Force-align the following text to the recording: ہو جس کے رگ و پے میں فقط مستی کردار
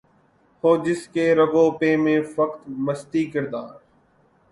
ہو 0.63 0.71
جس 0.85 1.01
کے 1.13 1.25
رگ 1.35 1.53
و 1.55 1.65
پے 1.79 1.89
میں 2.03 2.19
فقط 2.35 2.61
مستی 2.85 3.23
کردار 3.33 3.73